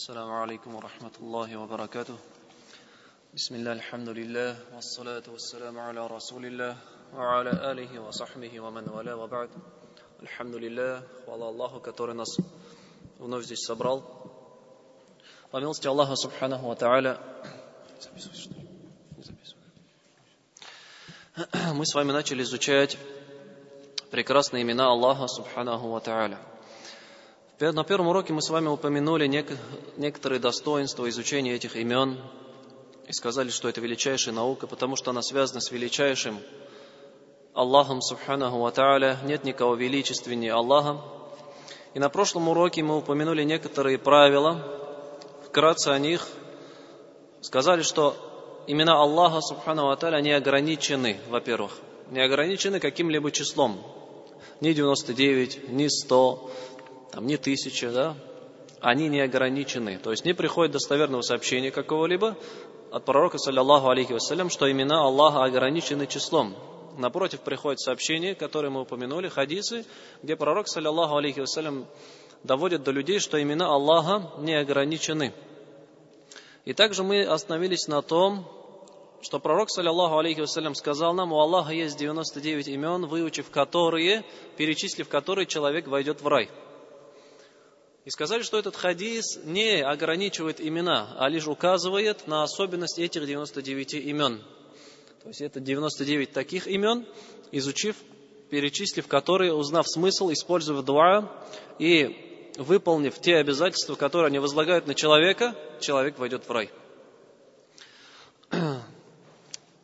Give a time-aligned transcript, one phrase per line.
[0.00, 2.16] السلام عليكم ورحمة الله وبركاته
[3.34, 6.76] بسم الله الحمد لله والصلاة والسلام على رسول الله
[7.14, 9.50] وعلى آله وصحبه ومن والاه وبعد
[10.22, 12.38] الحمد لله хвала Аллаху, который нас
[13.18, 14.02] вновь здесь собрал.
[15.50, 17.18] По милости Аллаха Субханаху Ва Тааля,
[21.74, 22.96] мы с вами начали изучать
[24.12, 26.53] прекрасные имена Аллаха Субханаху Ва Тааля –
[27.59, 29.27] На первом уроке мы с вами упомянули
[29.97, 32.17] некоторые достоинства изучения этих имен
[33.07, 36.39] и сказали, что это величайшая наука, потому что она связана с величайшим
[37.53, 39.17] Аллахом Субханаху Ва.
[39.23, 41.01] Нет никого величественнее Аллаха.
[41.93, 44.61] И на прошлом уроке мы упомянули некоторые правила,
[45.45, 46.27] вкратце о них.
[47.39, 48.17] Сказали, что
[48.67, 51.71] имена Аллаха Субханаху Ва не ограничены, во-первых,
[52.11, 53.81] не ограничены каким-либо числом.
[54.59, 56.51] Ни 99, ни 100,
[57.15, 58.17] там не тысяча, да,
[58.81, 59.97] они не ограничены.
[59.97, 62.35] То есть не приходит достоверного сообщения какого-либо
[62.91, 66.57] от пророка, саллиллаху алейхи вассалям, что имена Аллаха ограничены числом.
[66.97, 69.85] Напротив, приходит сообщение, которое мы упомянули, хадисы,
[70.23, 71.85] где пророк, саллиллаху алейхи вассалям,
[72.43, 75.33] доводит до людей, что имена Аллаха не ограничены.
[76.65, 78.45] И также мы остановились на том,
[79.21, 84.25] что пророк, саллиллаху алейхи вассалям, сказал нам, у Аллаха есть 99 имен, выучив которые,
[84.57, 86.49] перечислив которые, человек войдет в рай–
[88.05, 93.95] и сказали, что этот хадис не ограничивает имена, а лишь указывает на особенность этих 99
[93.95, 94.43] имен.
[95.23, 97.07] То есть это 99 таких имен,
[97.51, 97.95] изучив,
[98.51, 101.31] перечислив которые, узнав смысл, используя дуа
[101.79, 106.69] и выполнив те обязательства, которые они возлагают на человека, человек войдет в рай.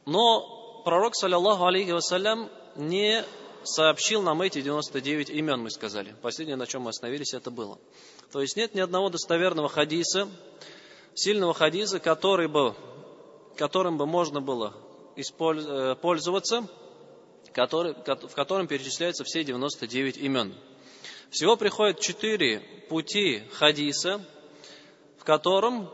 [0.06, 3.26] Но пророк, саллиллаху алейхи вассалям, не
[3.64, 6.16] сообщил нам эти 99 имен, мы сказали.
[6.22, 7.80] Последнее, на чем мы остановились, это было.
[8.32, 10.30] То есть нет ни одного достоверного хадиса,
[11.14, 12.76] сильного хадиса, который бы,
[13.58, 14.76] которым бы можно было
[15.16, 16.68] э, пользоваться,
[17.54, 20.56] который, в котором перечисляются все 99 имен.
[21.30, 24.24] Всего приходит четыре пути хадиса,
[25.18, 25.90] в котором,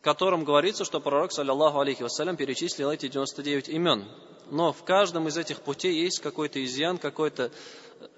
[0.00, 4.06] в котором говорится, что пророк, саллиллаху алейхи вассалям, перечислил эти 99 имен
[4.52, 7.50] но в каждом из этих путей есть какой-то изъян, какой-то,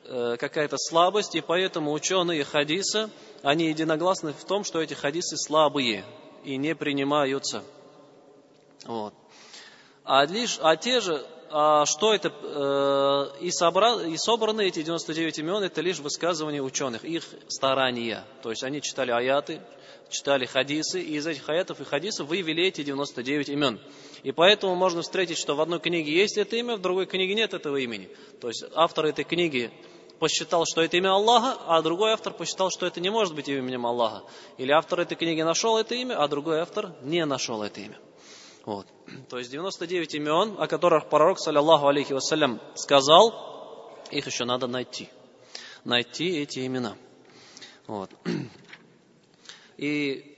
[0.05, 3.09] э, какая-то слабость, и поэтому ученые хадиса,
[3.43, 6.05] они единогласны в том, что эти хадисы слабые
[6.43, 7.62] и не принимаются.
[8.84, 9.15] Вот.
[10.03, 11.25] А, лишь, а те же,
[11.87, 17.25] что это, э, и, собра, и собраны эти 99 имен, это лишь высказывания ученых, их
[17.47, 18.25] старания.
[18.42, 19.60] То есть они читали аяты,
[20.10, 23.81] читали хадисы, и из этих аятов и хадисов вывели эти 99 имен.
[24.25, 27.54] И поэтому можно встретить, что в одной книге есть это имя, в другой книге нет
[27.54, 28.09] этого имени.
[28.41, 29.70] То есть автор этой книги
[30.19, 33.87] посчитал, что это имя Аллаха, а другой автор посчитал, что это не может быть именем
[33.87, 34.25] Аллаха.
[34.59, 37.98] Или автор этой книги нашел это имя, а другой автор не нашел это имя.
[38.64, 38.86] Вот.
[39.28, 45.08] То есть 99 имен, о которых пророк, саллиллаху алейхи вассалям, сказал, их еще надо найти.
[45.84, 46.97] Найти эти имена.
[47.86, 48.10] Вот.
[49.76, 50.30] И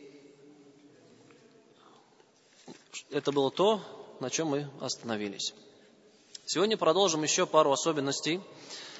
[3.10, 3.81] это было то,
[4.20, 5.54] на чем мы остановились.
[6.47, 8.41] Сегодня продолжим еще пару особенностей.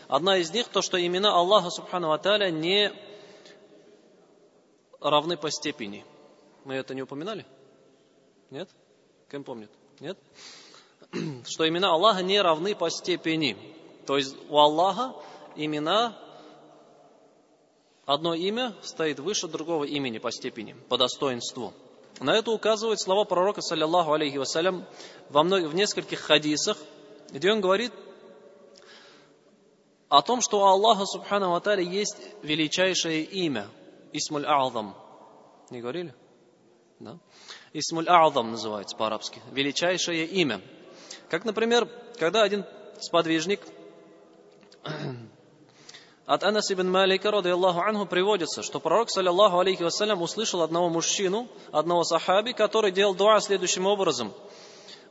[0.09, 2.93] Одна из них то, что имена Аллаха Субхану Аталя не
[5.01, 6.05] равны по степени.
[6.65, 7.47] Мы это не упоминали?
[8.51, 8.69] Нет?
[9.31, 9.71] Кем помнит?
[10.01, 10.19] Нет?
[11.47, 13.57] Что имена Аллаха не равны по степени.
[14.07, 15.15] То есть у Аллаха
[15.57, 16.17] имена
[18.05, 21.73] одно имя стоит выше другого имени по степени, по достоинству.
[22.21, 24.87] На это указывают слова пророка, саллиллаху алейхи вассалям,
[25.29, 26.79] во многих, в нескольких хадисах,
[27.31, 27.93] где он говорит
[30.09, 33.69] о том, что у Аллаха, субхану ва есть величайшее имя,
[34.13, 34.95] Исмуль А'зам.
[35.71, 36.15] Не говорили?
[37.01, 37.19] Да?
[37.79, 39.43] Исмуль А'зам называется по-арабски.
[39.53, 40.63] Величайшее имя.
[41.29, 41.87] Как, например,
[42.19, 42.65] когда один
[43.01, 43.61] сподвижник
[46.27, 50.89] от Анас ибн Малика, ради Аллаху анху, приводится, что пророк, саллиллаху алейхи вассалям, услышал одного
[50.89, 54.33] мужчину, одного сахаби, который делал дуа следующим образом.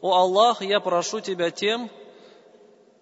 [0.01, 1.91] «О Аллах, я прошу Тебя тем,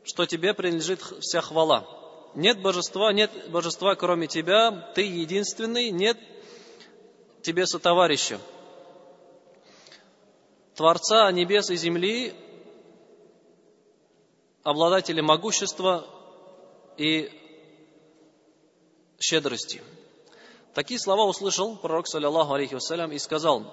[0.03, 1.87] что Тебе принадлежит вся хвала.
[2.35, 6.17] Нет божества, нет божества, кроме Тебя, Ты единственный, нет
[7.43, 8.39] Тебе сотоварища.
[10.75, 12.33] Творца небес и земли,
[14.63, 16.05] обладателя могущества
[16.97, 17.29] и
[19.19, 19.81] щедрости.
[20.73, 23.63] Такие слова услышал пророк, саллиллаху алейхи вассалям, и сказал,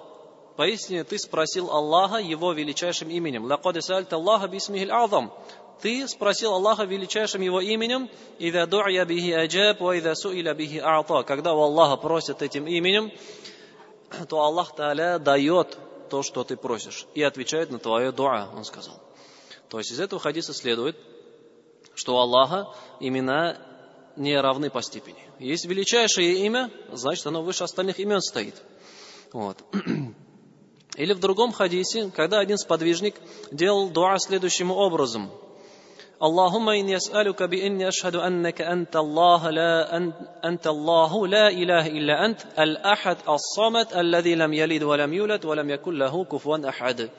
[0.55, 3.45] Поистине ты спросил Аллаха его величайшим именем.
[3.45, 5.33] Лакад сальта Аллаха бисмихил азам.
[5.81, 11.23] Ты спросил Аллаха величайшим его именем, «Ида ду'я бихи аджаб, ва ида суиля бихи а'та».
[11.23, 13.11] Когда у Аллаха просят этим именем,
[14.29, 15.77] то Аллах Та'аля дает
[16.11, 19.01] то, что ты просишь, и отвечает на твое дуа, он сказал.
[19.69, 20.97] То есть из этого хадиса следует,
[21.95, 22.67] что у Аллаха
[22.99, 23.57] имена
[24.17, 25.23] не равны по степени.
[25.39, 28.61] Есть величайшее имя, значит, оно выше остальных имен стоит.
[29.31, 29.57] Вот.
[30.97, 33.15] Или в другом хадисе, когда один сподвижник
[33.49, 35.31] делал дуа следующим образом–
[36.22, 39.96] اللهم إني أسألك بإني أشهد أنك أنت الله لا
[40.44, 45.98] أنت الله لا إله إلا أنت الأحد الصمد الذي لم يلد ولم يولد ولم يكن
[45.98, 47.10] له كفوا أحد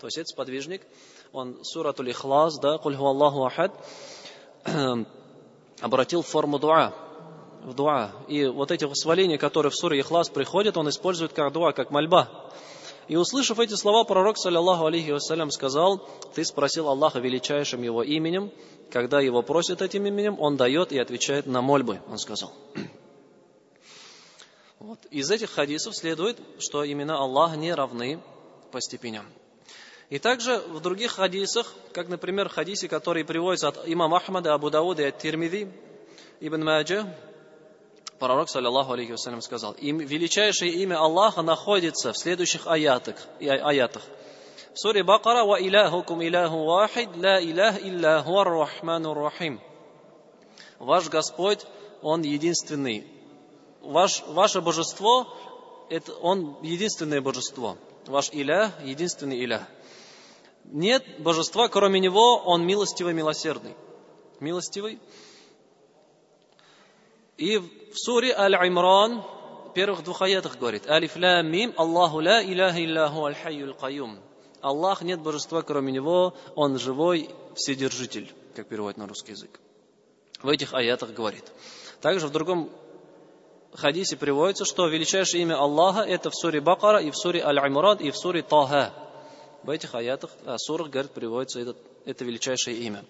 [0.00, 0.82] То есть этот сподвижник,
[1.32, 3.72] он суратуль Ихлас, да, куль ху Аллаху ахад,
[5.80, 6.92] обратил в форму дуа,
[7.62, 8.12] в дуа.
[8.28, 12.28] И вот эти восхваления, которые в суре Ихлас приходят, он использует как дуа, как мольба.
[13.09, 18.51] И услышав эти слова, пророк, саллиллаху алейхи вассалям, сказал, ты спросил Аллаха величайшим его именем,
[18.91, 22.53] когда его просят этим именем, он дает и отвечает на мольбы, он сказал.
[24.79, 24.99] Вот.
[25.11, 28.21] Из этих хадисов следует, что имена Аллаха не равны
[28.71, 29.25] по степеням.
[30.09, 35.01] И также в других хадисах, как, например, хадисе, который приводится от имама Ахмада, Абу Дауда
[35.01, 35.69] и от Тирмиди,
[36.39, 37.13] Ибн Маджа,
[38.19, 43.15] пророк, саллиллаху алейхи вассалям, сказал, им, величайшее имя Аллаха находится в следующих аятах.
[43.39, 44.03] аятах.
[44.73, 49.59] В суре Бакара, «Ва иляхукум иляху вахид, ла илях илля рахману рахим».
[50.77, 51.65] Ваш Господь,
[52.01, 53.07] Он единственный.
[53.81, 55.27] Ваш, ваше божество,
[55.89, 57.77] это Он единственное божество.
[58.05, 59.63] Ваш илях, единственный илях.
[60.65, 63.75] Нет божества, кроме Него, Он милостивый, милосердный.
[64.39, 64.99] Милостивый,
[67.39, 69.23] и в суре Аль-Имран,
[69.69, 74.19] в первых двух аятах говорит, Алиф ла мим, Аллаху ла иляха илляху аль-хайюл каюм.
[74.61, 79.57] Аллах нет божества, кроме Него, Он живой вседержитель, как переводит на русский язык.
[80.43, 81.45] В этих аятах говорит.
[82.01, 82.69] Также в другом
[83.73, 88.11] хадисе приводится, что величайшее имя Аллаха это в суре Бакара и в суре Аль-Имран и
[88.11, 88.93] в суре Таха.
[89.63, 93.05] В этих аятах, а, сурах, говорит, приводится это, это величайшее имя.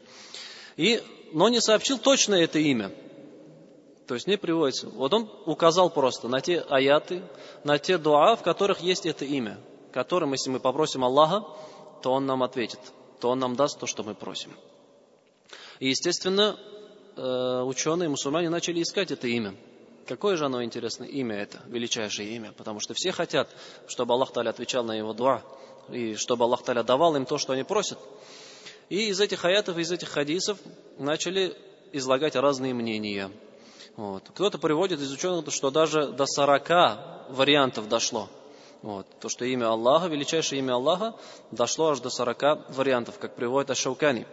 [0.77, 1.01] И,
[1.33, 2.91] но не сообщил точно это имя.
[4.09, 4.89] То есть не приводится.
[4.89, 7.21] Вот он указал просто на те аяты,
[7.63, 9.59] на те дуа, в которых есть это имя,
[9.93, 11.45] которым, если мы попросим Аллаха,
[12.01, 12.79] то Он нам ответит,
[13.19, 14.51] то Он нам даст то, что мы просим.
[15.77, 16.57] И, естественно,
[17.17, 19.55] э, ученые, мусульмане начали искать это имя.
[20.07, 22.51] Какое же оно интересное имя это, величайшее имя?
[22.53, 23.47] Потому что все хотят,
[23.87, 25.43] чтобы Аллах Таля отвечал на его дуа,
[25.87, 27.99] и чтобы Аллах Таля давал им то, что они просят.
[28.89, 30.57] И из этих аятов, из этих хадисов
[30.97, 31.55] начали
[31.91, 33.29] излагать разные мнения–
[33.99, 34.29] вот.
[34.33, 38.29] Кто-то приводит из ученых, что даже до 40 вариантов дошло.
[38.81, 39.05] Вот.
[39.19, 41.15] То, что имя Аллаха, величайшее имя Аллаха,
[41.51, 44.25] дошло аж до 40 вариантов, как приводит Ашаукани.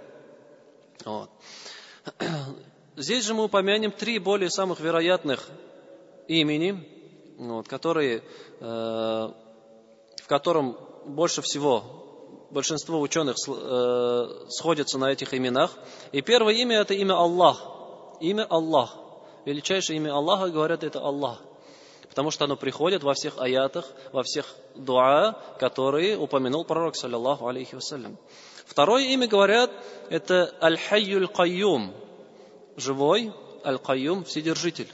[1.05, 1.31] Вот.
[2.97, 5.49] Здесь же мы упомянем три более самых вероятных
[6.29, 6.89] имени,
[7.37, 8.23] вот, которые,
[8.61, 15.73] э, в котором больше всего большинство ученых э, сходятся на этих именах.
[16.13, 17.65] И первое имя это имя Аллах.
[18.21, 19.06] Имя Аллах
[19.47, 21.41] величайшее имя Аллаха, говорят, это Аллах.
[22.09, 27.75] Потому что оно приходит во всех аятах, во всех дуа, которые упомянул пророк, саллиллаху алейхи
[27.75, 28.19] вассалям.
[28.67, 29.71] Второе имя, говорят,
[30.11, 31.95] это Аль-Хайюль Кайюм,
[32.77, 33.33] живой,
[33.65, 34.89] Аль-Кайюм, вседержитель.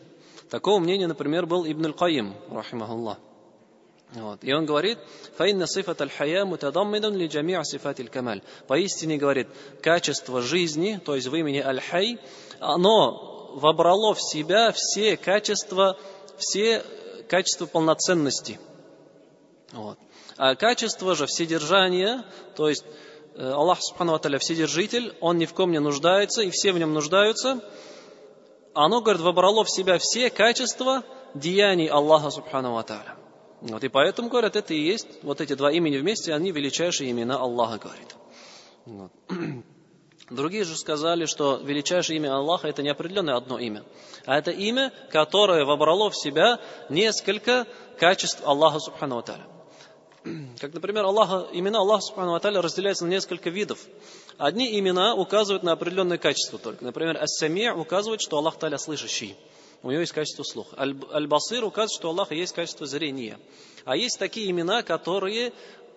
[0.50, 3.19] Такого мнения, например, был Ибн Аль-Кайим, рахимахуллах.
[4.15, 4.44] Вот.
[4.44, 4.98] И он говорит,
[5.38, 9.48] «Фаинна сифат аль-хая мутадаммидан ли джами'a сифат камаль Поистине, говорит,
[9.81, 12.19] качество жизни, то есть в имени аль-хай,
[12.60, 15.98] оно вобрало в себя все качества,
[16.38, 16.82] все
[17.28, 18.58] качества полноценности.
[19.72, 19.98] Вот.
[20.36, 22.24] А качество же вседержания,
[22.56, 22.84] то есть
[23.34, 26.92] э, Аллах Субхану Аталя вседержитель, Он ни в ком не нуждается, и все в нем
[26.92, 27.60] нуждаются,
[28.74, 31.04] оно, говорит, вобрало в себя все качества
[31.34, 33.16] деяний Аллаха Субхану Аталя.
[33.60, 37.36] Вот, и поэтому, говорят, это и есть, вот эти два имени вместе, они величайшие имена
[37.36, 38.16] Аллаха, говорит.
[38.86, 39.12] Вот.
[40.32, 43.84] Другие же сказали, что величайшее имя Аллаха это не определенное одно имя,
[44.24, 46.58] а это имя, которое вобрало в себя
[46.89, 47.67] несколько
[47.98, 49.46] качеств Аллаха Субхану Аталя.
[50.60, 53.79] Как, например, Аллаха, имена Аллаха Субхану Аталя разделяются на несколько видов.
[54.39, 56.82] Одни имена указывают на определенное качество только.
[56.82, 59.36] Например, Ас-Сами указывает, что Аллах Таля слышащий.
[59.82, 60.77] У него есть качество слуха.
[60.81, 63.39] Аль-Басир указывает, что у Аллаха есть качество зрения.
[63.84, 65.53] А есть такие имена, которые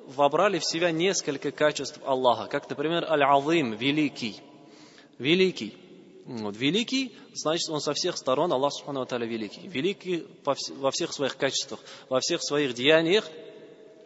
[0.08, 4.42] вобрали в себя несколько качеств Аллаха, как, например, Аль-Азим, великий.
[5.18, 5.78] Великий.
[6.26, 9.68] Вот, великий, значит, он со всех сторон, Аллах Субхану Аталя великий.
[9.68, 13.30] Великий во всех своих качествах, во всех своих деяниях,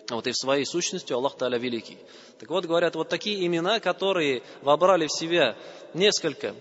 [0.09, 1.97] Вот и в своей сущности Аллах Таля великий.
[2.39, 5.55] Так вот, говорят, вот такие имена, которые вобрали в себя
[5.93, 6.55] несколько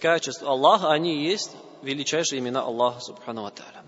[0.00, 3.84] качеств Аллаха, они и есть величайшие имена Аллаха Субхану Тааля.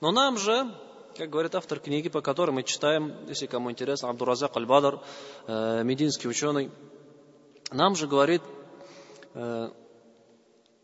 [0.00, 0.72] Но нам же,
[1.18, 5.00] как говорит автор книги, по которой мы читаем, если кому интересно, Абдуразак Аль-Бадар,
[5.48, 6.70] э, мединский ученый,
[7.72, 8.40] нам же говорит,
[9.34, 9.70] э,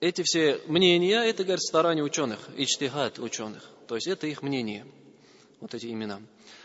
[0.00, 3.62] эти все мнения, это, говорит, старания ученых, ичтихад ученых.
[3.86, 4.84] То есть это их мнение,
[5.60, 6.20] вот эти имена.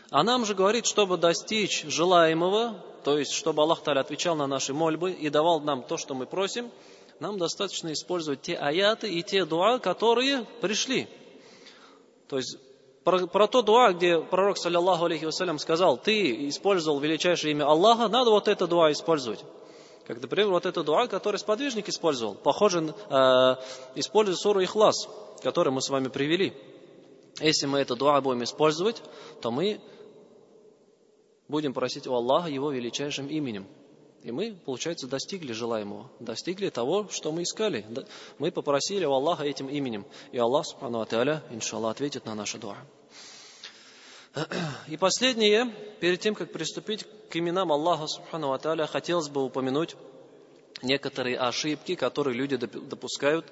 [0.10, 4.74] А нам же говорит, чтобы достичь желаемого, то есть чтобы Аллах Таля отвечал на наши
[4.74, 6.72] мольбы и давал нам то, что мы просим,
[7.20, 11.08] нам достаточно использовать те аяты и те дуа, которые пришли.
[12.28, 12.58] То есть
[13.04, 18.08] про, про то дуа, где пророк, саллиллаху алейхи вассалям, сказал, ты использовал величайшее имя Аллаха,
[18.08, 19.44] надо вот это дуа использовать.
[20.06, 22.34] Как, например, вот это дуа, который сподвижник использовал.
[22.36, 23.56] Похоже, э,
[23.96, 25.08] используя суру Ихлас,
[25.44, 26.54] который мы с вами привели.
[27.40, 29.02] Если мы это дуа будем использовать,
[29.42, 29.80] то мы
[31.48, 33.68] будем просить у Аллаха Его величайшим именем.
[34.24, 37.86] И мы, получается, достигли желаемого, достигли того, что мы искали.
[38.38, 40.06] Мы попросили у Аллаха этим именем.
[40.32, 42.78] И Аллах, субхану ата'аля, иншаллах, ответит на наши дуа.
[44.88, 49.96] И последнее, перед тем, как приступить к именам Аллаха, субхану ата'аля, хотелось бы упомянуть
[50.82, 53.46] некоторые ошибки, которые люди допускают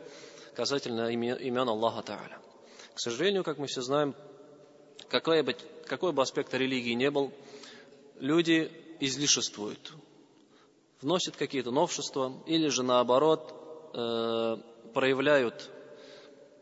[0.55, 2.37] касательно имен Аллаха Та'аля.
[2.93, 4.15] К сожалению, как мы все знаем,
[5.07, 5.55] какой бы,
[5.85, 7.31] какой бы аспект религии не был,
[8.19, 9.93] люди излишествуют,
[11.01, 13.53] вносят какие-то новшества или же наоборот
[13.93, 14.57] э,
[14.93, 15.69] проявляют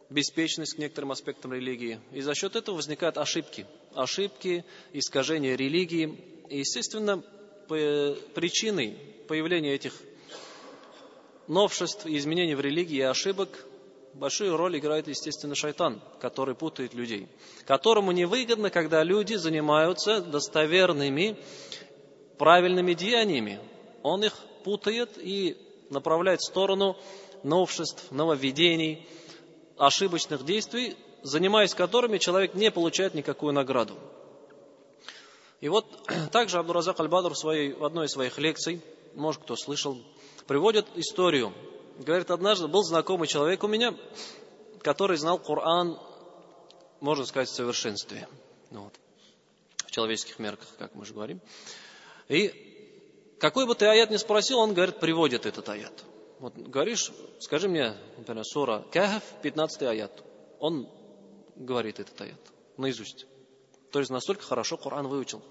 [0.10, 2.00] беспечность к некоторым аспектам религии.
[2.12, 3.66] И за счет этого возникают ошибки.
[3.94, 6.20] Ошибки, искажения религии.
[6.50, 7.24] И, естественно,
[7.68, 9.94] причиной появления этих
[11.48, 13.50] новшеств, изменений в религии и ошибок
[14.14, 17.28] большую роль играет, естественно, шайтан, который путает людей,
[17.66, 21.38] которому невыгодно, когда люди занимаются достоверными,
[22.38, 23.60] правильными деяниями.
[24.06, 24.34] Он их
[24.64, 25.58] путает и
[25.90, 26.96] направляет в сторону
[27.42, 29.10] новшеств, нововведений,
[29.78, 33.98] ошибочных действий, занимаясь которыми человек не получает никакую награду.
[35.60, 35.88] И вот
[36.32, 38.80] также Абдуразак Аль-Бадр в, своей, в одной из своих лекций,
[39.16, 39.98] может кто слышал,
[40.46, 41.52] приводит историю
[41.98, 43.96] Говорит, однажды был знакомый человек у меня,
[44.82, 45.98] который знал Коран,
[47.00, 48.28] можно сказать, в совершенстве.
[48.70, 48.94] Вот.
[49.88, 51.40] В человеческих мерках, как мы же говорим.
[52.28, 52.75] И
[53.40, 56.04] какой бы ты аят ни спросил, он, говорит, приводит этот аят.
[56.40, 60.24] Вот говоришь, скажи мне, например, сура Кахф, 15 аят.
[60.60, 60.90] Он
[61.56, 62.40] говорит этот аят
[62.78, 63.26] наизусть.
[63.92, 65.42] То есть настолько хорошо Коран выучил.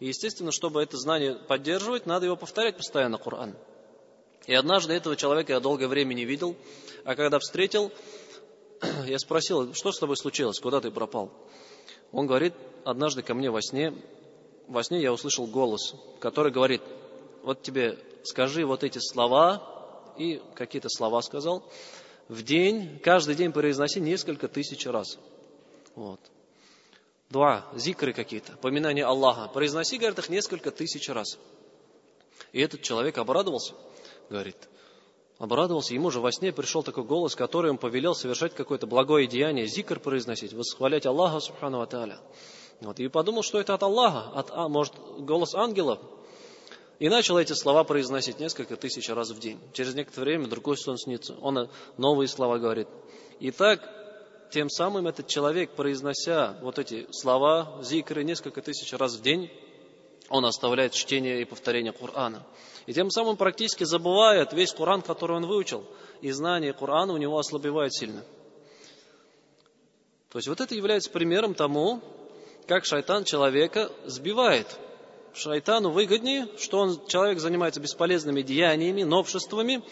[0.00, 3.56] И, естественно, чтобы это знание поддерживать, надо его повторять постоянно, Коран.
[4.46, 6.56] И однажды этого человека я долгое время не видел,
[7.04, 7.90] а когда встретил,
[9.06, 11.30] я спросил, что с тобой случилось, куда ты пропал?
[12.12, 12.54] Он говорит,
[12.84, 13.94] однажды ко мне во сне,
[14.66, 16.82] во сне я услышал голос, который говорит,
[17.48, 19.62] вот тебе скажи вот эти слова,
[20.18, 21.64] и какие-то слова сказал,
[22.28, 25.16] в день, каждый день произноси несколько тысяч раз.
[25.94, 26.20] Вот.
[27.30, 29.48] Два, зикры какие-то, поминания Аллаха.
[29.48, 31.38] Произноси, говорит, их несколько тысяч раз.
[32.52, 33.72] И этот человек обрадовался–
[34.28, 34.68] говорит.
[35.38, 39.66] Обрадовался, ему же во сне пришел такой голос, который ему повелел совершать какое-то благое деяние,
[39.66, 42.20] зикр произносить, восхвалять Аллаха, субхану аталя.
[42.82, 45.98] Вот, и подумал, что это от Аллаха, от, а, может, голос ангела.
[46.98, 49.60] И начал эти слова произносить несколько тысяч раз в день.
[49.72, 51.36] Через некоторое время другой сон снится.
[51.40, 52.88] Он новые слова говорит.
[53.38, 53.80] И так,
[54.50, 59.48] тем самым этот человек, произнося вот эти слова, зикры несколько тысяч раз в день,
[60.28, 62.44] он оставляет чтение и повторение Корана.
[62.86, 65.84] И тем самым практически забывает весь Коран, который он выучил.
[66.20, 68.24] И знание Корана у него ослабевает сильно.
[70.30, 72.02] То есть вот это является примером тому,
[72.66, 74.66] как шайтан человека сбивает.
[75.34, 79.82] Шайтану выгоднее, что он, человек занимается бесполезными деяниями, новшествами,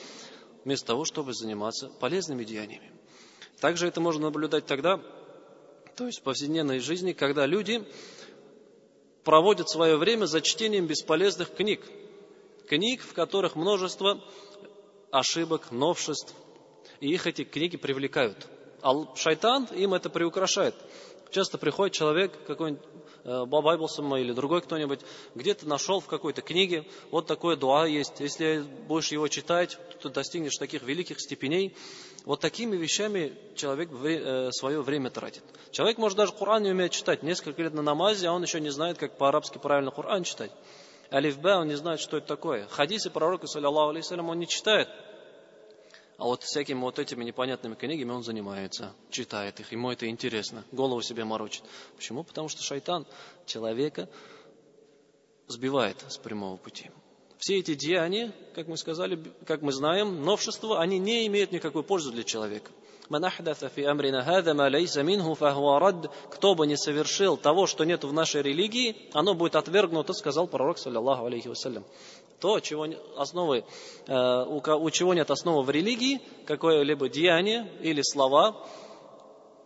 [0.64, 2.92] вместо того, чтобы заниматься полезными деяниями.
[3.60, 5.00] Также это можно наблюдать тогда,
[5.96, 7.86] то есть в повседневной жизни, когда люди
[9.24, 11.80] проводят свое время за чтением бесполезных книг.
[12.68, 14.22] Книг, в которых множество
[15.10, 16.34] ошибок, новшеств.
[17.00, 18.46] И их эти книги привлекают.
[18.82, 20.74] А шайтан им это приукрашает.
[21.30, 22.84] Часто приходит человек, какой-нибудь
[23.26, 25.00] э, Бабайблсом или другой кто-нибудь,
[25.34, 28.20] где-то нашел в какой-то книге, вот такое дуа есть.
[28.20, 31.74] Если будешь его читать, то достигнешь таких великих степеней.
[32.24, 35.42] Вот такими вещами человек э, свое время тратит.
[35.70, 37.22] Человек может даже Коран не умеет читать.
[37.22, 40.50] Несколько лет на намазе, а он еще не знает, как по-арабски правильно Коран читать.
[41.12, 42.66] Алиф Б, он не знает, что это такое.
[42.68, 44.88] Хадисы пророка, саллиллаху алейхиссалям, он не читает.
[46.18, 51.02] А вот всякими вот этими непонятными книгами он занимается, читает их, ему это интересно, голову
[51.02, 51.62] себе морочит.
[51.94, 52.24] Почему?
[52.24, 53.06] Потому что шайтан
[53.44, 54.08] человека
[55.46, 56.90] сбивает с прямого пути.
[57.38, 62.10] Все эти деяния, как мы сказали, как мы знаем, новшества, они не имеют никакой пользы
[62.10, 62.70] для человека.
[66.30, 70.78] Кто бы не совершил того, что нет в нашей религии, оно будет отвергнуто, сказал пророк,
[70.78, 71.84] саллиллаху алейхи вассалям.
[72.40, 73.64] То, чего основы,
[74.06, 78.66] э, у чего нет основы в религии, какое-либо деяние или слова,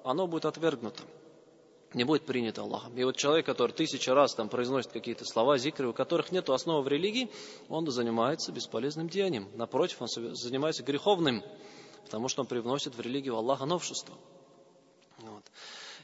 [0.04, 1.02] оно будет отвергнуто
[1.94, 2.96] не будет принято Аллахом.
[2.96, 6.82] И вот человек, который тысячу раз там произносит какие-то слова, зикры, у которых нет основы
[6.82, 7.30] в религии,
[7.68, 9.48] он занимается бесполезным деянием.
[9.54, 11.42] Напротив, он занимается греховным,
[12.04, 14.14] потому что он привносит в религию Аллаха новшество.
[15.18, 15.42] Вот.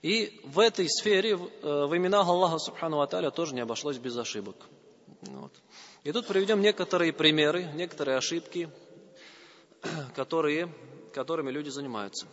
[0.02, 1.36] И в этой сфере, э,
[1.86, 4.56] в именах Аллаха Субхану Аталя тоже не обошлось без ошибок.
[5.22, 5.52] Вот.
[6.06, 8.70] И тут приведем некоторые примеры, некоторые ошибки,
[10.14, 10.72] которые,
[11.12, 12.28] которыми люди занимаются.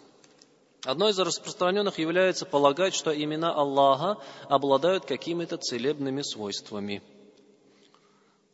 [0.85, 7.01] Одно из распространенных является полагать, что имена Аллаха обладают какими-то целебными свойствами.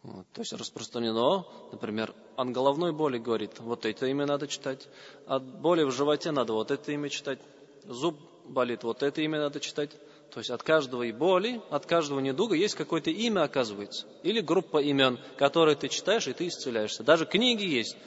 [0.04, 4.88] Вот, то есть распространено, например, от головной боли говорит, вот это имя надо читать,
[5.28, 7.40] от боли в животе надо вот это имя читать,
[7.84, 9.92] зуб болит, вот это имя надо читать.
[10.32, 14.06] То есть от каждого и боли, от каждого недуга есть какое-то имя, оказывается.
[14.22, 17.04] Или группа имен, которые ты читаешь, и ты исцеляешься.
[17.04, 17.98] Даже книги есть.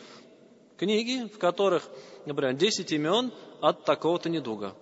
[0.77, 1.89] Книги, в которых,
[2.25, 4.75] например, 10 имен от такого-то недуга.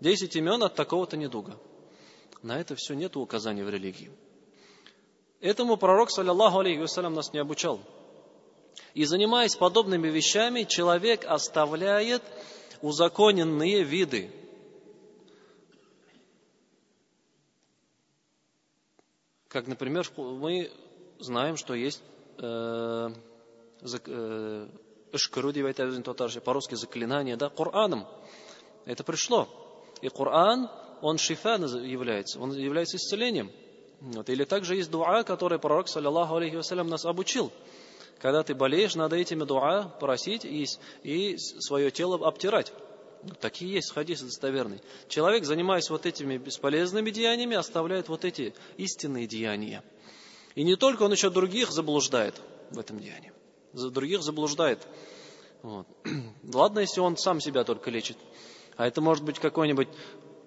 [0.00, 1.56] 10 имен от такого-то недуга.
[2.42, 4.10] На это все нет указаний в религии.
[5.40, 7.80] Этому пророк, саллиллаху алейхи вассалям, нас не обучал.
[8.94, 12.22] И занимаясь подобными вещами, человек оставляет
[12.82, 14.30] узаконенные виды.
[19.56, 20.70] Как, например, мы
[21.18, 22.02] знаем, что есть
[22.36, 23.08] э,
[23.80, 24.68] э,
[25.12, 28.06] Ишкару aytadi по-русски заклинание, да, Кораном.
[28.84, 29.48] Это пришло.
[30.02, 30.68] И Коран,
[31.00, 33.50] он шифа является, он является исцелением.
[34.02, 34.28] Вот.
[34.28, 37.50] Или также есть дуа, который пророк, саллиллаху алейхи вассалям, нас обучил.
[38.18, 40.66] Когда ты болеешь, надо этими дуа просить и,
[41.02, 42.74] и свое тело обтирать.
[43.40, 44.80] Такие есть хадисы достоверные.
[45.08, 49.82] Человек, занимаясь вот этими бесполезными деяниями, оставляет вот эти истинные деяния.
[50.54, 53.32] И не только он еще других заблуждает в этом деянии
[53.76, 54.86] других заблуждает.
[55.62, 55.86] Вот.
[56.54, 58.16] Ладно, если он сам себя только лечит.
[58.76, 59.88] А это может быть какой-нибудь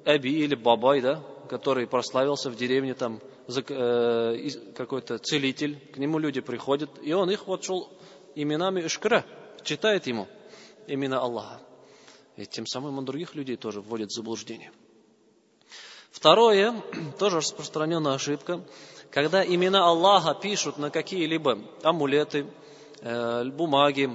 [0.06, 6.42] Эби или Бабай, да, который прославился в деревне, там э, какой-то целитель, к нему люди
[6.42, 7.92] приходят, и он их вот шел
[8.36, 9.26] именами Ишкра,
[9.64, 10.28] читает ему
[10.88, 11.60] имена Аллаха.
[12.40, 14.72] И тем самым он других людей тоже вводит в заблуждение.
[16.12, 16.74] Второе,
[17.20, 18.66] тоже распространенная ошибка,
[19.12, 22.48] когда имена Аллаха пишут на какие-либо амулеты,
[23.02, 24.10] Э, бумаги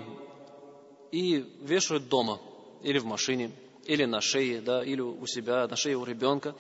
[1.11, 2.39] и вешают дома
[2.83, 3.51] или в машине,
[3.87, 6.55] или на шее, да, или у себя, на шее у ребенка,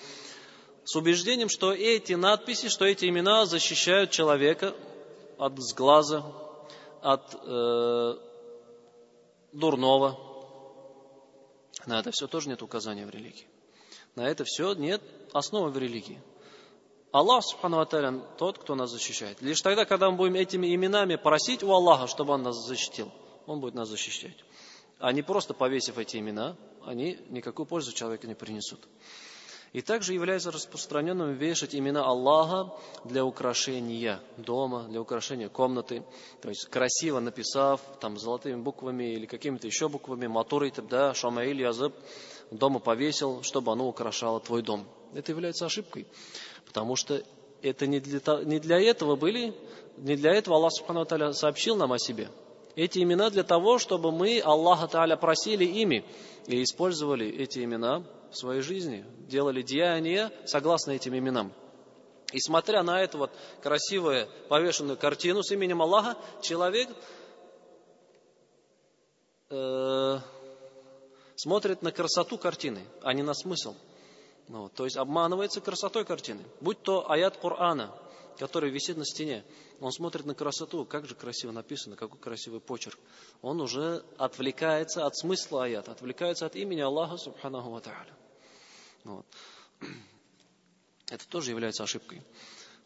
[0.84, 4.74] с убеждением, что эти надписи, что эти имена защищают человека
[5.36, 6.24] от сглаза,
[7.02, 8.14] от э,
[9.52, 10.18] дурного.
[11.86, 13.46] На это все тоже нет указания в религии.
[14.14, 16.22] На это все нет основы в религии.
[17.12, 17.86] Аллах, Субхану
[18.38, 19.40] тот, кто нас защищает.
[19.40, 23.12] Лишь тогда, когда мы будем этими именами просить у Аллаха, чтобы Он нас защитил,
[23.46, 24.36] Он будет нас защищать.
[24.98, 28.80] А не просто повесив эти имена, они никакую пользу человеку не принесут.
[29.74, 32.72] И также является распространенным вешать имена Аллаха
[33.04, 36.04] для украшения дома, для украшения комнаты.
[36.40, 41.92] То есть красиво написав там золотыми буквами или какими-то еще буквами, матурой, да, шамаиль, языб,
[42.52, 44.86] дома повесил, чтобы оно украшало твой дом.
[45.12, 46.06] Это является ошибкой.
[46.66, 47.20] Потому что
[47.60, 49.54] это не для, не для этого были,
[49.96, 52.28] не для этого Аллах Субхану Таля сообщил нам о себе.
[52.76, 56.04] Эти имена для того, чтобы мы Аллаха Таля просили ими
[56.46, 61.52] и использовали эти имена в своей жизни, делали деяния согласно этим именам.
[62.32, 63.30] И смотря на эту вот
[63.62, 66.88] красивую повешенную картину с именем Аллаха, человек
[69.50, 70.18] э,
[71.36, 73.74] смотрит на красоту картины, а не на смысл.
[74.48, 76.42] Ну, то есть обманывается красотой картины.
[76.60, 77.94] Будь то аят Корана,
[78.38, 79.44] который висит на стене,
[79.80, 82.98] он смотрит на красоту, как же красиво написано, какой красивый почерк.
[83.42, 87.80] Он уже отвлекается от смысла аята, отвлекается от имени Аллаха, субханаху ва
[89.04, 89.26] Вот.
[91.10, 92.22] Это тоже является ошибкой.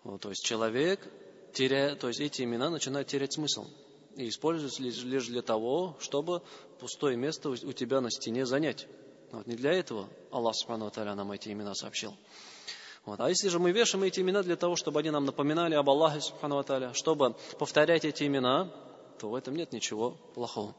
[0.04, 1.00] Вот, то есть человек,
[1.52, 3.66] теряя, то есть эти имена начинают терять смысл
[4.16, 6.42] и используются лишь для того, чтобы
[6.80, 8.86] пустое место у тебя на стене занять.
[9.30, 12.16] Вот не для этого Аллах Субхану нам эти имена сообщил.
[13.04, 13.20] Вот.
[13.20, 16.20] А если же мы вешаем эти имена для того, чтобы они нам напоминали об Аллахе
[16.20, 18.70] Субхану чтобы повторять эти имена,
[19.18, 20.74] то в этом нет ничего плохого.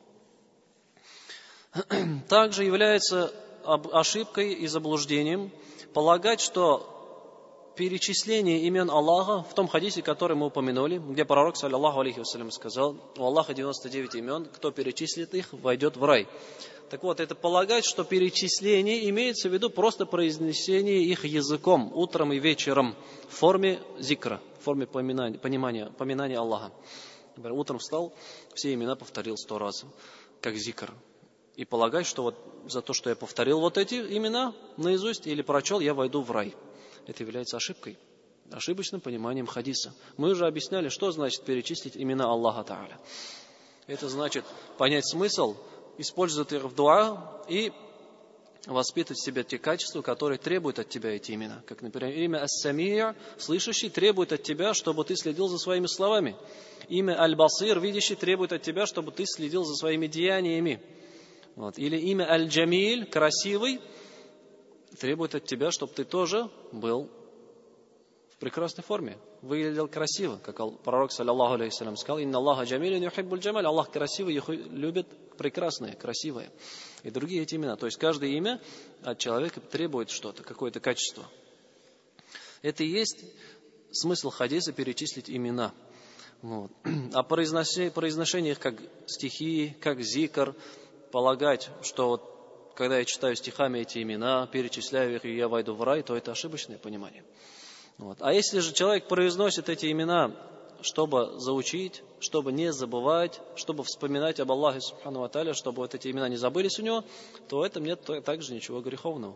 [2.28, 3.34] Также является
[3.74, 5.52] ошибкой и заблуждением
[5.94, 6.96] полагать, что
[7.76, 12.98] перечисление имен Аллаха в том хадисе, который мы упомянули, где пророк, саллиллаху алейхи вассалям, сказал,
[13.18, 16.28] у Аллаха 99 имен, кто перечислит их, войдет в рай.
[16.90, 22.40] Так вот, это полагать, что перечисление имеется в виду просто произнесение их языком утром и
[22.40, 22.96] вечером
[23.30, 26.72] в форме зикра, в форме поминания, понимания, поминания Аллаха.
[27.38, 28.12] Например, утром встал,
[28.56, 29.86] все имена повторил сто раз,
[30.42, 30.94] как зикр.
[31.60, 32.36] И полагать, что вот
[32.68, 36.56] за то, что я повторил вот эти имена наизусть или прочел, я войду в рай.
[37.06, 37.98] Это является ошибкой,
[38.50, 39.94] ошибочным пониманием хадиса.
[40.16, 42.98] Мы уже объясняли, что значит перечислить имена Аллаха Тааля.
[43.88, 44.46] Это значит
[44.78, 45.58] понять смысл
[45.98, 47.74] использовать их в дуа и
[48.66, 51.62] воспитывать в себе те качества, которые требуют от тебя эти имена.
[51.68, 56.38] Как, например, имя Ас-Самия, слышащий, требует от тебя, чтобы ты следил за своими словами.
[56.88, 60.82] Имя Аль-Басир, видящий, требует от тебя, чтобы ты следил за своими деяниями.
[61.60, 61.78] Вот.
[61.78, 63.82] Или имя Аль-Джамиль, красивый,
[64.98, 67.10] требует от тебя, чтобы ты тоже был
[68.40, 73.92] прекрасной форме, выглядел красиво, как пророк, саллаллаху алейхиссалям, сказал, «Инна Аллаха джамилин юхиббуль джамаль», Аллах
[73.92, 76.50] красивый, любит прекрасное, красивое.
[77.04, 77.76] И другие эти имена.
[77.76, 78.62] То есть каждое имя
[79.04, 81.26] от человека требует что-то, какое-то качество.
[82.62, 83.26] Это и есть
[83.92, 85.74] смысл хадиса перечислить имена.
[86.42, 86.72] Вот.
[87.14, 88.76] А произношение, произношение их как
[89.08, 90.56] стихи, как зикр,
[91.12, 95.84] полагать, что вот когда я читаю стихами эти имена, перечисляю их, и я войду в
[95.84, 97.24] рай, то это ошибочное понимание.
[97.98, 98.18] Вот.
[98.22, 100.32] А если же человек произносит эти имена,
[100.82, 106.30] чтобы заучить, чтобы не забывать, чтобы вспоминать об Аллахе Субхану Аталя, чтобы вот эти имена
[106.30, 107.04] не забылись у него,
[107.50, 109.36] то в этом нет также ничего греховного.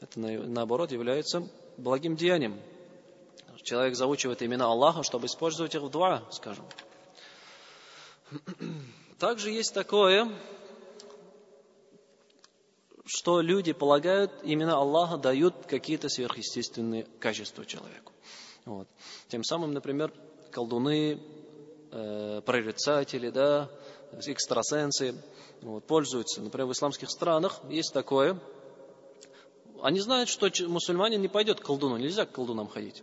[0.00, 2.60] Это наоборот является благим деянием.
[3.62, 6.64] Человек заучивает имена Аллаха, чтобы использовать их в два, скажем.
[9.18, 10.28] Также есть такое,
[13.04, 18.12] что люди полагают, имена Аллаха дают какие-то сверхъестественные качества человеку.
[18.64, 18.88] Вот.
[19.28, 20.12] Тем самым, например,
[20.52, 21.20] колдуны,
[21.90, 23.70] э, прорицатели, да,
[24.26, 25.14] экстрасенсы
[25.62, 26.40] вот, пользуются.
[26.40, 28.38] Например, в исламских странах есть такое.
[29.82, 33.02] Они знают, что мусульманин не пойдет к колдуну, нельзя к колдунам ходить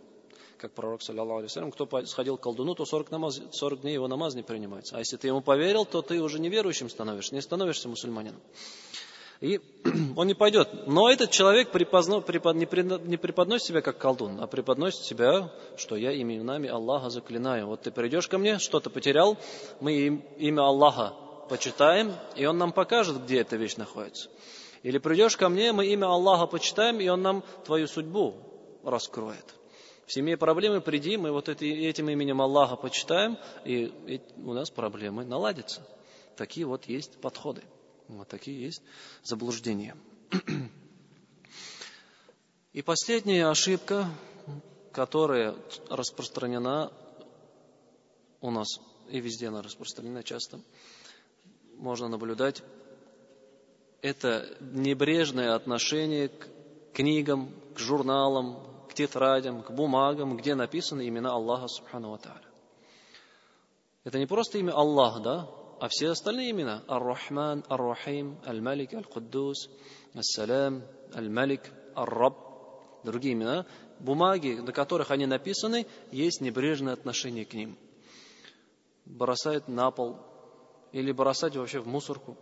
[0.60, 4.34] как пророк, саллиллаху алейhi кто сходил к колдуну, то 40, намаз, 40 дней его намаз
[4.34, 4.96] не принимается.
[4.96, 8.40] А если ты ему поверил, то ты уже неверующим становишься, не становишься мусульманином.
[9.40, 9.58] И
[10.16, 10.86] он не пойдет.
[10.86, 12.68] Но этот человек припозно, препод, не,
[13.08, 17.66] не преподносит себя как колдун, а преподносит себя, что я именами Аллаха заклинаю.
[17.66, 19.38] Вот ты придешь ко мне, что-то потерял,
[19.80, 21.14] мы имя Аллаха
[21.48, 24.28] почитаем, и он нам покажет, где эта вещь находится.
[24.82, 28.36] Или придешь ко мне, мы имя Аллаха почитаем, и он нам твою судьбу
[28.84, 29.54] раскроет.
[30.06, 35.86] В семье проблемы, приди, мы вот этим именем Аллаха почитаем, и у нас проблемы наладятся.
[36.36, 37.62] Такие вот есть подходы.
[38.16, 38.82] Вот такие есть
[39.22, 39.96] заблуждения.
[42.72, 44.08] И последняя ошибка,
[44.92, 45.56] которая
[45.88, 46.92] распространена
[48.40, 50.60] у нас, и везде она распространена часто,
[51.76, 52.62] можно наблюдать,
[54.02, 56.48] это небрежное отношение к
[56.92, 62.40] книгам, к журналам, к тетрадям, к бумагам, где написаны имена Аллаха Субхану Тааля.
[64.04, 65.48] Это не просто имя Аллах, да,
[65.80, 69.70] а все остальные имена Ар-Рахман, Ар-Рахим, Аль-Малик, Аль-Куддус,
[70.14, 70.82] Ас-Салам,
[71.14, 71.62] Аль-Малик,
[71.94, 72.36] Ар-Раб,
[73.02, 73.64] другие имена,
[73.98, 77.78] бумаги, на которых они написаны, есть небрежное отношение к ним.
[79.06, 80.18] Бросают на пол
[80.92, 82.36] или бросать вообще в мусорку,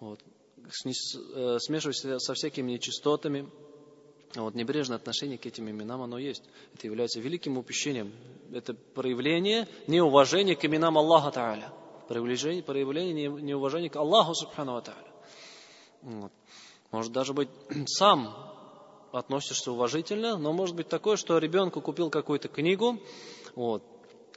[0.00, 0.18] вот.
[0.66, 3.48] Э, смешивать со всякими нечистотами.
[4.34, 6.42] Вот, небрежное отношение к этим именам, оно есть.
[6.74, 8.12] Это является великим упущением.
[8.52, 11.72] Это проявление неуважения к именам Аллаха Тааля
[12.08, 15.12] проявление, проявление неуважения к Аллаху Субхану Тааля.
[16.02, 16.32] Вот.
[16.90, 17.48] Может даже быть
[17.86, 18.34] сам
[19.12, 23.00] относишься уважительно, но может быть такое, что ребенку купил какую-то книгу,
[23.54, 23.82] вот,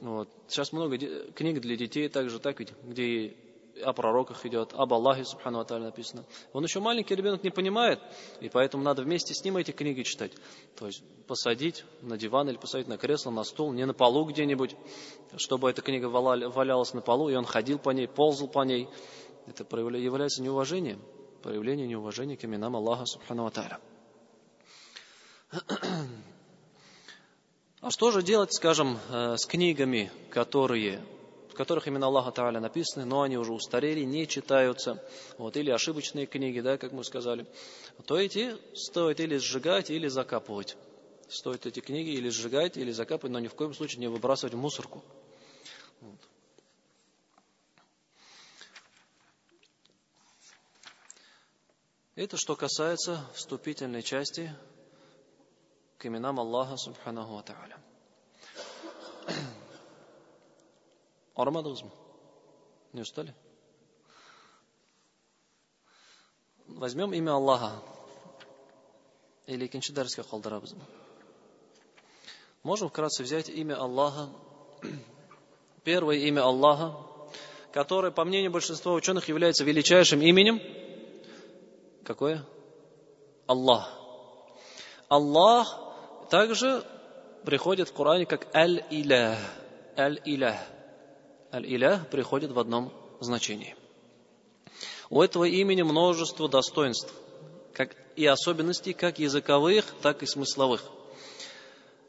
[0.00, 0.28] вот.
[0.46, 3.36] Сейчас много книг для детей, также так ведь, где
[3.82, 6.24] о пророках идет, об Аллахе, Субхану Атале написано.
[6.52, 8.00] Он еще маленький ребенок не понимает,
[8.40, 10.32] и поэтому надо вместе с ним эти книги читать.
[10.76, 14.76] То есть посадить на диван или посадить на кресло, на стул, не на полу где-нибудь,
[15.36, 18.88] чтобы эта книга валялась на полу, и он ходил по ней, ползал по ней.
[19.46, 21.00] Это является неуважением,
[21.42, 23.78] проявление неуважения к именам Аллаха, Субхану Аталя.
[27.80, 31.00] А что же делать, скажем, э, с книгами, которые
[31.58, 35.02] которых именно Аллаха Тааля написаны, но они уже устарели, не читаются,
[35.38, 37.46] вот, или ошибочные книги, да, как мы сказали,
[38.06, 40.76] то эти стоит или сжигать, или закапывать.
[41.28, 44.56] Стоит эти книги или сжигать, или закапывать, но ни в коем случае не выбрасывать в
[44.56, 45.02] мусорку.
[46.00, 46.20] Вот.
[52.14, 54.54] Это что касается вступительной части
[55.98, 57.97] к именам Аллаха Субханаху Ва Та'аля.
[61.37, 61.83] Арамадыңыз
[62.93, 63.33] Не устали?
[66.67, 67.71] Возьмем имя Аллаха.
[69.47, 70.75] Или екінші дәріске қалдырамыз.
[72.63, 74.29] Можем вкратце взять имя Аллаха.
[75.83, 76.95] Первое имя Аллаха,
[77.73, 80.61] которое, по мнению большинства ученых, является величайшим именем.
[82.05, 82.45] Какое?
[83.47, 83.91] Аллах.
[85.09, 85.77] Аллах
[86.29, 86.85] также
[87.43, 89.39] приходит в Коране как Аль-Илях.
[89.97, 90.59] Аль-Илях.
[91.52, 93.74] Аль-Илях приходит в одном значении.
[95.10, 97.12] У этого имени множество достоинств,
[97.72, 100.82] как и особенностей, как языковых, так и смысловых.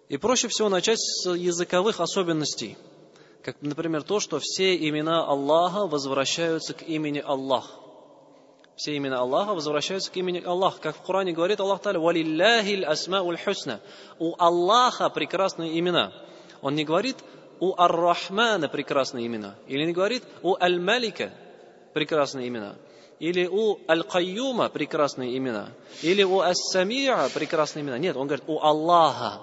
[0.09, 2.77] И проще всего начать с языковых особенностей,
[3.43, 7.79] как, например, то, что все имена Аллаха возвращаются к имени Аллах.
[8.75, 10.79] Все имена Аллаха возвращаются к имени Аллах.
[10.81, 13.79] Как в Коране говорит Аллах Таля, «Валилляхи асмауль хусна».
[14.19, 16.13] У Аллаха прекрасные имена.
[16.61, 17.17] Он не говорит,
[17.59, 19.55] у Ар-Рахмана прекрасные имена.
[19.67, 21.31] Или не говорит, у Аль-Малика
[21.93, 22.75] прекрасные имена.
[23.19, 25.69] Или у Аль-Кайюма прекрасные имена.
[26.01, 27.97] Или у Ас-Самиа прекрасные имена.
[27.97, 29.41] Нет, он говорит, у Аллаха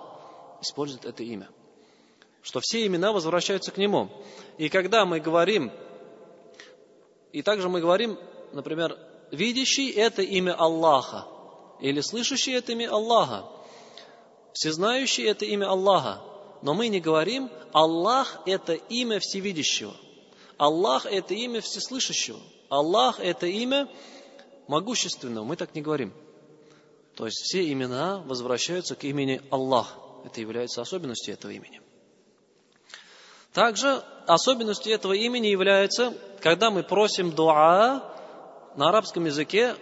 [0.63, 1.49] использует это имя.
[2.43, 4.09] Что все имена возвращаются к Нему.
[4.57, 5.71] И когда мы говорим,
[7.33, 8.19] и также мы говорим,
[8.53, 8.97] например,
[9.31, 11.27] видящий– это имя Аллаха.
[11.81, 13.45] Или слышащий– это имя Аллаха.
[14.55, 16.23] Всезнающий– это имя Аллаха.
[16.63, 19.95] Но мы не говорим Аллах– это имя всевидящего.
[20.57, 22.41] Аллах– это имя всеслышащего.
[22.69, 23.89] Аллах– это имя
[24.69, 25.45] могущественного.
[25.45, 26.13] Мы так не говорим.
[27.15, 29.97] То есть все имена возвращаются к имени Аллах.
[30.25, 31.81] Это является особенностью этого имени.
[33.53, 38.13] Также особенностью этого имени является, когда мы просим дуа,
[38.77, 39.75] на арабском языке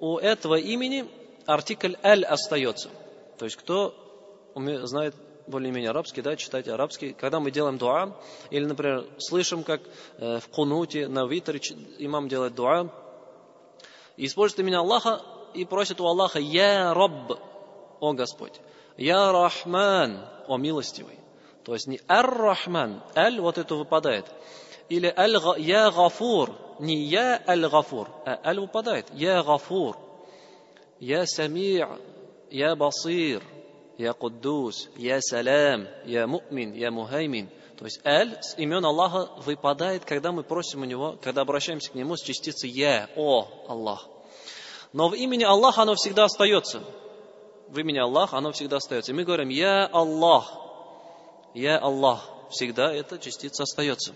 [0.00, 1.08] у этого имени
[1.46, 2.88] артикль «эль» остается.
[3.38, 3.94] То есть кто
[4.54, 5.14] знает
[5.48, 8.16] более-менее арабский, да, читать арабский, когда мы делаем дуа,
[8.50, 9.80] или, например, слышим, как
[10.18, 11.60] э, в кунуте, на витре
[11.98, 12.88] имам делает дуа,
[14.16, 15.22] и использует имя Аллаха
[15.54, 17.38] и просит у Аллаха «Я Рабб»,
[18.00, 18.60] «О Господь»,
[18.96, 21.18] «Я Рахман», «О милостивый».
[21.64, 24.26] То есть не «Ар-Рахман», «Аль» вот это выпадает.
[24.88, 25.12] Или
[25.58, 29.06] «Я Гафур», не «Я Аль-Гафур», а «Аль» выпадает.
[29.12, 29.96] «Я Гафур»,
[30.98, 31.88] «Я Самир»,
[32.50, 33.42] «Я Басир»,
[33.98, 37.50] «Я Куддус», «Я Салам», «Я Мумин», «Я Мухаймин».
[37.76, 41.96] То есть «Аль» с имен Аллаха выпадает, когда мы просим у Него, когда обращаемся к
[41.96, 44.08] Нему с частицей «Я», «О Аллах».
[44.92, 46.82] Но в имени Аллаха оно всегда остается.
[47.66, 49.10] В имени Аллах оно всегда остается.
[49.10, 50.52] И мы говорим «Я Аллах»,
[51.54, 52.30] «Я Аллах».
[52.50, 54.14] Всегда эта частица остается.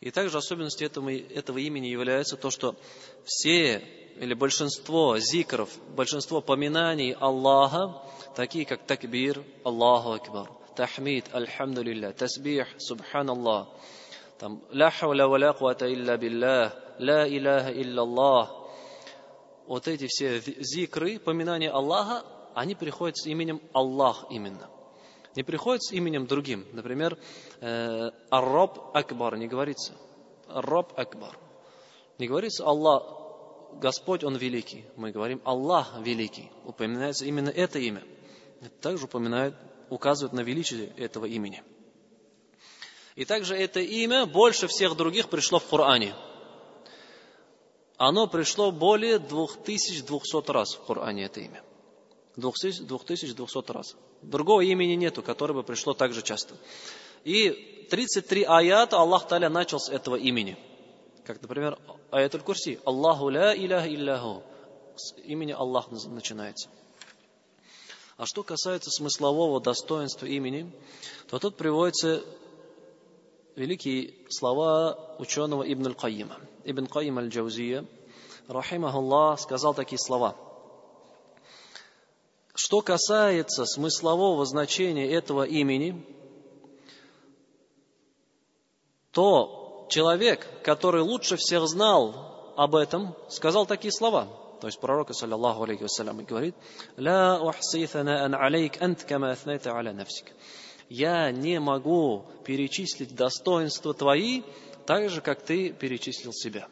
[0.00, 2.76] И также особенностью этого, этого имени является то, что
[3.24, 3.82] все
[4.18, 8.02] или большинство зикров, большинство поминаний Аллаха,
[8.34, 13.68] такие как такбир, Аллаху Акбар, тахмид, альхамдулилля, тасбих, субханаллах,
[14.38, 18.50] там, ла хауля ва ла куата илля биллах, ла илляха илляллах,
[19.66, 24.68] вот эти все зикры, поминания Аллаха, они приходят с именем Аллах именно–
[25.36, 26.66] не приходит с именем другим.
[26.72, 27.16] Например,
[27.60, 29.94] э, Ар-Раб Акбар не говорится.
[30.48, 31.38] Ар-Раб Акбар.
[32.18, 33.19] Не говорится Аллах,
[33.74, 34.84] Господь, Он великий.
[34.96, 36.50] Мы говорим Аллах великий.
[36.64, 38.02] Упоминается именно это имя.
[38.60, 39.54] Это также упоминает,
[39.88, 41.62] указывает на величие этого имени.
[43.16, 46.14] И также это имя больше всех других пришло в Коране.
[47.96, 51.62] Оно пришло более 2200 раз в Коране, это имя.
[52.36, 53.96] 2200 раз.
[54.22, 56.54] Другого имени нету, которое бы пришло так же часто.
[57.24, 60.56] И 33 аята Аллах Таля начал с этого имени.
[61.30, 61.78] Как, например,
[62.10, 62.80] аят аль-Курси.
[62.84, 64.42] Аллаху ля иляха илляху.
[64.96, 66.68] С имени Аллах начинается.
[68.16, 70.72] А что касается смыслового достоинства имени,
[71.28, 72.24] то тут приводятся
[73.54, 76.36] великие слова ученого Ибн аль-Кайима.
[76.64, 77.86] Ибн Кайим аль-Джаузия,
[78.48, 80.36] рахимахуллах, сказал такие слова–
[82.56, 86.04] что касается смыслового значения этого имени,
[89.12, 89.59] то
[89.90, 94.28] человек, который лучше всех знал об этом, сказал такие слова.
[94.60, 96.54] То есть пророк, саллиллаху алейхи вассалям, говорит,
[96.96, 100.32] «Ла ухси алейк ант кама аля нафсик».
[100.88, 104.42] Я не могу перечислить достоинства твои
[104.86, 106.66] так же, как ты перечислил себя.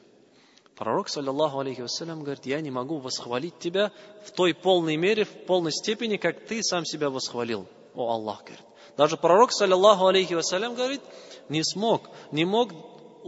[0.77, 3.91] Пророк, саллиллаху алейхи вассалям, говорит, я не могу восхвалить тебя
[4.25, 7.67] в той полной мере, в полной степени, как ты сам себя восхвалил.
[7.95, 8.65] О Аллах, говорит.
[8.97, 11.01] Даже пророк, саллиллаху алейхи вассалям, говорит,
[11.49, 12.73] не смог, не мог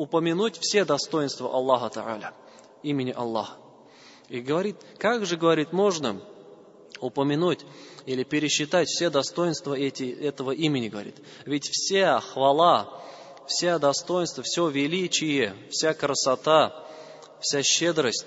[0.00, 2.32] упомянуть все достоинства Аллаха Та'аля,
[2.82, 3.56] имени Аллаха.
[4.30, 6.22] И говорит, как же, говорит, можно
[7.00, 7.66] упомянуть
[8.06, 11.16] или пересчитать все достоинства эти, этого имени, говорит.
[11.44, 12.88] Ведь вся хвала,
[13.46, 16.86] вся достоинство, все величие, вся красота,
[17.40, 18.24] вся щедрость,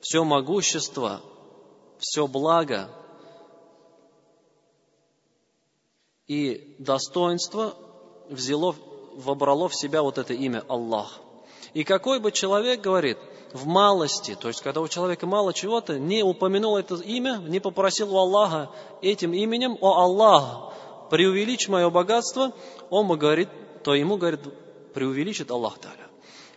[0.00, 1.20] все могущество,
[1.98, 2.88] все благо
[6.26, 7.76] и достоинство
[8.30, 8.74] взяло,
[9.16, 11.20] вобрало в себя вот это имя Аллах.
[11.74, 13.18] И какой бы человек, говорит,
[13.52, 18.14] в малости, то есть когда у человека мало чего-то, не упомянул это имя, не попросил
[18.14, 18.70] у Аллаха
[19.02, 20.72] этим именем, о Аллах,
[21.10, 22.52] преувеличь мое богатство,
[22.90, 23.48] он бы говорит,
[23.82, 24.40] то ему, говорит,
[24.94, 26.08] преувеличит Аллах Таля.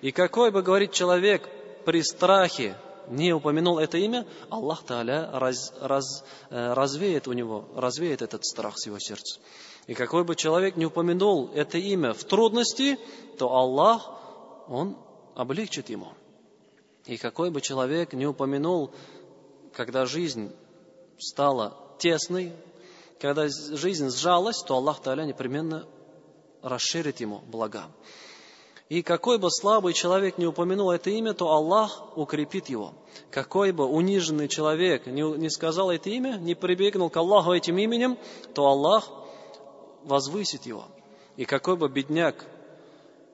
[0.01, 1.47] И какой бы, говорит человек,
[1.85, 2.75] при страхе
[3.09, 8.73] не упомянул это имя, Аллах Таля раз, раз, э, развеет у него, развеет этот страх
[8.77, 9.39] с его сердца.
[9.89, 12.99] И какой бы человек не упомянул это имя в трудности,
[13.39, 14.07] то Аллах,
[14.67, 14.95] Он
[15.33, 16.09] облегчит ему.
[17.07, 18.91] И какой бы человек не упомянул,
[19.73, 20.51] когда жизнь
[21.17, 22.53] стала тесной,
[23.19, 25.87] когда жизнь сжалась, то Аллах Таля непременно
[26.61, 27.85] расширит ему блага.
[28.89, 32.93] И какой бы слабый человек не упомянул это имя, то Аллах укрепит его.
[33.31, 38.19] Какой бы униженный человек не, не сказал это имя, не прибегнул к Аллаху этим именем,
[38.53, 39.09] то Аллах
[40.03, 40.85] возвысит его.
[41.37, 42.45] И какой бы бедняк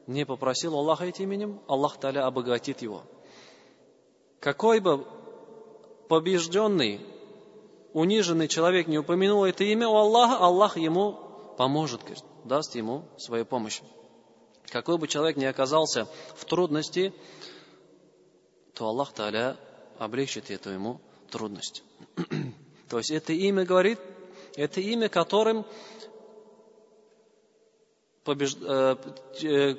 [0.08, 3.04] не попросил Аллаха этим именем, Аллах Таля обогатит его.
[4.40, 5.06] Какой бы
[6.08, 7.02] побежденный,
[7.94, 11.20] униженный человек не упомянул это имя у Аллаха, Аллах ему
[11.58, 12.02] поможет,
[12.44, 13.82] даст ему свою помощь.
[14.70, 17.14] Какой бы человек ни оказался в трудности,
[18.74, 19.58] то Аллах Таля
[19.98, 21.00] облегчит эту ему
[21.32, 21.84] трудность.
[22.90, 24.00] то есть это имя говорит,
[24.56, 25.66] это имя, которым
[28.26, 28.56] побеж...
[28.62, 28.96] Э,
[29.44, 29.76] э,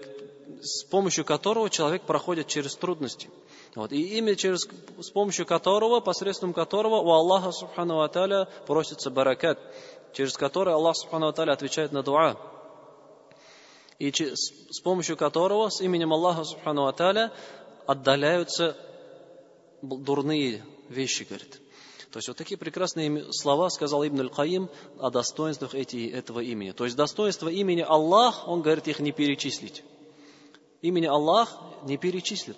[0.63, 3.29] с помощью которого человек проходит через трудности.
[3.75, 3.93] Вот.
[3.93, 4.67] И имя, через,
[5.01, 9.59] с помощью которого, посредством которого у Аллаха Субхану Аталя просится баракат,
[10.13, 12.37] через который Аллах Субхану Аталя отвечает на дуа
[13.99, 17.33] и с помощью которого, с именем Аллаха Субхану Аталя,
[17.87, 18.77] отдаляются
[19.83, 21.61] дурные вещи, говорит.
[22.17, 26.71] То есть вот такие прекрасные слова сказал Ибн Аль-Каим о достоинствах эти, этого имени.
[26.71, 29.85] То есть достоинство имени Аллах, он говорит, их не перечислить.
[30.81, 32.57] Имени Аллах не перечислит.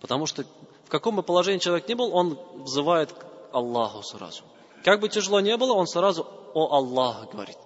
[0.00, 0.42] Потому что
[0.84, 4.42] в каком бы положении человек ни был, он взывает к Аллаху сразу.
[4.82, 7.58] Как бы тяжело не было, он сразу «О Аллах» говорит.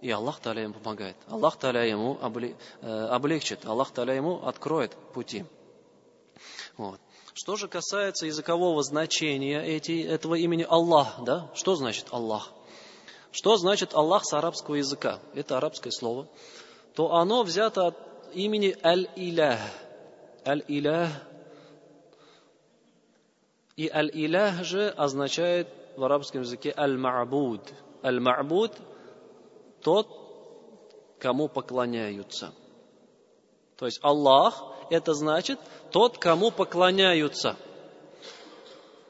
[0.00, 1.16] И Аллах Таля ему помогает.
[1.28, 3.64] Аллах Таля ему э, облегчит.
[3.64, 5.44] Аллах Таля ему откроет пути.
[6.76, 6.98] Вот.
[7.40, 11.48] Что же касается языкового значения эти, этого имени Аллах, да?
[11.54, 12.50] Что значит Аллах?
[13.30, 15.20] Что значит Аллах с арабского языка?
[15.34, 16.26] Это арабское слово.
[16.96, 17.96] То оно взято от
[18.34, 19.60] имени Аль-Илях.
[20.44, 21.10] Аль-Илях.
[23.76, 27.62] И Аль-Илях же означает в арабском языке Аль-Ма'буд.
[28.02, 28.72] Аль-Ма'буд
[29.80, 30.08] тот,
[31.20, 32.52] кому поклоняются.
[33.76, 35.58] То есть Аллах это значит
[35.90, 37.56] тот, кому поклоняются.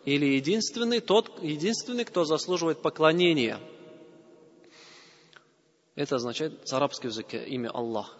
[0.04, 3.60] Или единственный, тот, единственный, кто заслуживает поклонения.
[5.94, 8.16] Это означает с арабского языка имя Аллах.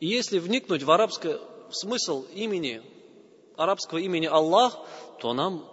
[0.00, 1.36] И если вникнуть в арабский
[1.70, 2.82] смысл имени,
[3.56, 4.78] арабского имени Аллах,
[5.20, 5.68] то нам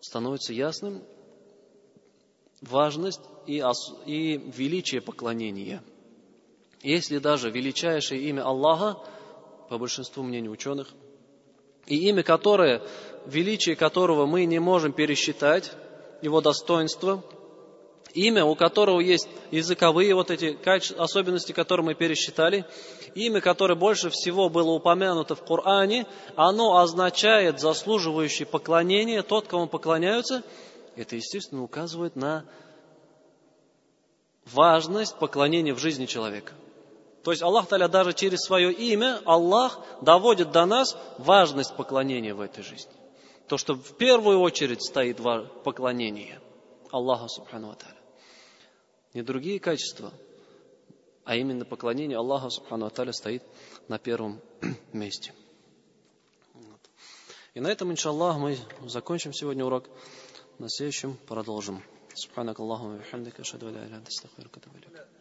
[0.00, 1.02] становится ясным,
[2.60, 3.62] важность и,
[4.06, 5.82] и величие поклонения.
[6.82, 8.98] Если даже величайшее имя Аллаха,
[9.68, 10.88] по большинству мнений ученых,
[11.86, 12.82] и имя которое,
[13.26, 15.72] величие которого мы не можем пересчитать,
[16.20, 17.22] его достоинство,
[18.12, 20.58] имя, у которого есть языковые вот эти
[20.98, 22.64] особенности, которые мы пересчитали,
[23.14, 30.42] имя, которое больше всего было упомянуто в Коране, оно означает заслуживающий поклонения, тот, кому поклоняются–
[30.98, 32.44] это, естественно, указывает на
[34.46, 36.54] важность поклонения в жизни человека.
[37.27, 42.41] То есть Аллах Таля даже через свое имя, Аллах доводит до нас важность поклонения в
[42.41, 42.91] этой жизни.
[43.47, 45.17] То, что в первую очередь стоит
[45.63, 46.41] поклонение
[46.91, 47.97] Аллаху Субхану Таля.
[49.13, 50.11] Не другие качества,
[51.23, 53.43] а именно поклонение Аллаху Субхану Таля стоит
[53.87, 54.41] на первом
[54.91, 55.33] месте.
[57.53, 58.57] И на этом, иншаллах, мы
[58.87, 59.85] закончим сегодня урок.
[60.59, 61.81] На следующем продолжим.
[62.15, 65.16] سبحانك اللهم وبحمدك أشهد أن لا إله إلا أنت أستغفرك وأتوب إليك